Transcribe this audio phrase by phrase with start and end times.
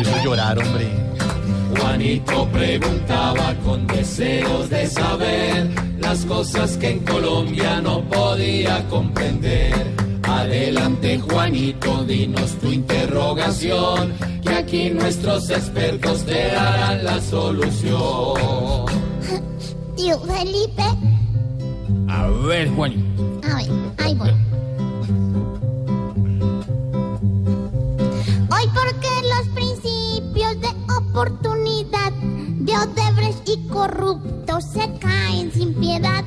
[0.00, 0.88] Hizo llorar, hombre.
[1.78, 9.74] Juanito preguntaba con deseos de saber las cosas que en Colombia no podía comprender.
[10.22, 18.86] Adelante Juanito, dinos tu interrogación, que aquí nuestros expertos te darán la solución.
[19.96, 20.82] Tío Felipe.
[22.08, 23.40] A ver, Juanito.
[23.50, 24.30] A ver, ahí voy.
[33.80, 36.22] Corruptos se caen sin piedad.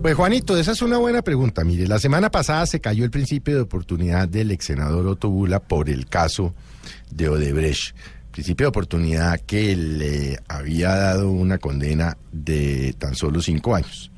[0.00, 1.62] Pues Juanito, esa es una buena pregunta.
[1.62, 5.60] Mire, la semana pasada se cayó el principio de oportunidad del ex senador Otto Bula
[5.60, 6.54] por el caso
[7.10, 7.94] de Odebrecht.
[8.30, 14.10] Principio de oportunidad que le había dado una condena de tan solo cinco años.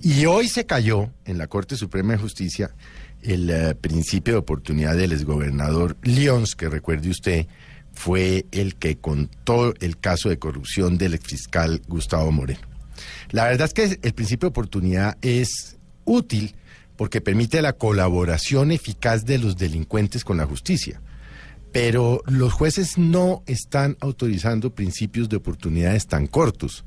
[0.00, 2.70] Y hoy se cayó en la Corte Suprema de Justicia
[3.20, 7.46] el eh, principio de oportunidad del exgobernador Lyons, que recuerde usted,
[7.92, 12.60] fue el que contó el caso de corrupción del exfiscal Gustavo Moreno.
[13.30, 16.54] La verdad es que el principio de oportunidad es útil
[16.96, 21.00] porque permite la colaboración eficaz de los delincuentes con la justicia.
[21.72, 26.84] Pero los jueces no están autorizando principios de oportunidades tan cortos,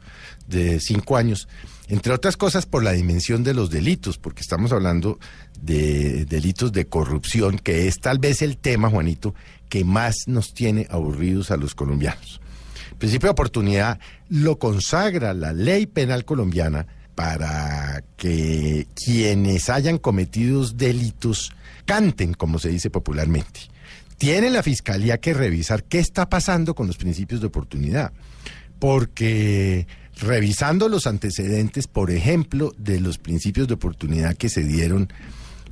[0.48, 1.48] de cinco años,
[1.88, 5.18] entre otras cosas por la dimensión de los delitos, porque estamos hablando
[5.60, 9.34] de delitos de corrupción, que es tal vez el tema, Juanito,
[9.70, 12.42] que más nos tiene aburridos a los colombianos.
[12.92, 14.00] El principio de oportunidad
[14.30, 21.52] lo consagra la ley penal colombiana para que quienes hayan cometido delitos
[21.86, 23.62] canten, como se dice popularmente.
[24.18, 28.14] Tiene la fiscalía que revisar qué está pasando con los principios de oportunidad,
[28.80, 35.12] porque revisando los antecedentes, por ejemplo, de los principios de oportunidad que se dieron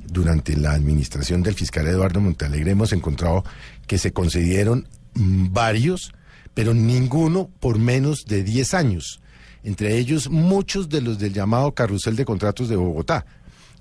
[0.06, 3.44] durante la administración del fiscal Eduardo Montalegre, hemos encontrado
[3.86, 6.12] que se concedieron varios,
[6.54, 9.20] pero ninguno por menos de 10 años.
[9.62, 13.24] Entre ellos, muchos de los del llamado carrusel de contratos de Bogotá,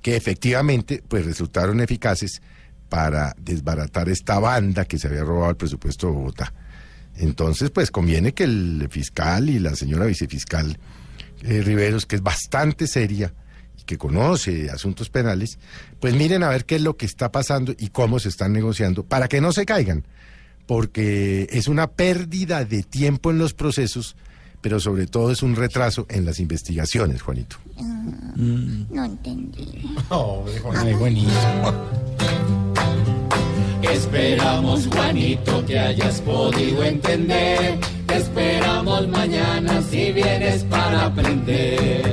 [0.02, 2.42] que efectivamente pues, resultaron eficaces
[2.90, 6.54] para desbaratar esta banda que se había robado el presupuesto de Bogotá.
[7.18, 10.78] Entonces, pues conviene que el fiscal y la señora vicefiscal
[11.44, 13.34] eh, Riveros, que es bastante seria
[13.86, 15.60] que conoce asuntos penales,
[16.00, 19.04] pues miren a ver qué es lo que está pasando y cómo se están negociando
[19.04, 20.06] para que no se caigan,
[20.66, 24.16] porque es una pérdida de tiempo en los procesos,
[24.62, 27.58] pero sobre todo es un retraso en las investigaciones, Juanito.
[28.36, 29.96] No entendí.
[30.10, 31.32] Ay, Juanito.
[33.82, 37.78] Esperamos Juanito que hayas podido entender.
[38.08, 42.13] Te esperamos mañana si vienes para aprender.